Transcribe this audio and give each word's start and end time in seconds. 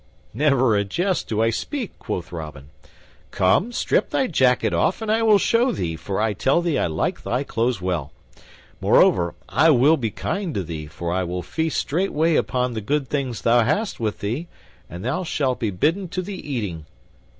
"Never 0.33 0.75
a 0.75 0.83
jest 0.83 1.27
do 1.27 1.43
I 1.43 1.51
speak," 1.51 1.99
quoth 1.99 2.31
Robin. 2.31 2.71
"Come, 3.29 3.71
strip 3.71 4.09
thy 4.09 4.25
jacket 4.25 4.73
off 4.73 4.99
and 4.99 5.11
I 5.11 5.21
will 5.21 5.37
show 5.37 5.71
thee, 5.71 5.95
for 5.95 6.19
I 6.19 6.33
tell 6.33 6.59
thee 6.63 6.79
I 6.79 6.87
like 6.87 7.21
thy 7.21 7.43
clothes 7.43 7.83
well. 7.83 8.11
Moreover, 8.79 9.35
I 9.47 9.69
will 9.69 9.97
be 9.97 10.09
kind 10.09 10.55
to 10.55 10.63
thee, 10.63 10.87
for 10.87 11.13
I 11.13 11.23
will 11.23 11.43
feast 11.43 11.77
straightway 11.77 12.35
upon 12.35 12.73
the 12.73 12.81
good 12.81 13.09
things 13.09 13.43
thou 13.43 13.63
hast 13.63 13.99
with 13.99 14.21
thee, 14.21 14.47
and 14.89 15.05
thou 15.05 15.23
shalt 15.23 15.59
be 15.59 15.69
bidden 15.69 16.07
to 16.07 16.23
the 16.23 16.51
eating." 16.51 16.87